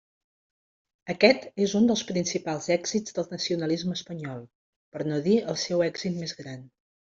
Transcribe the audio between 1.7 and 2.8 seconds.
un dels principals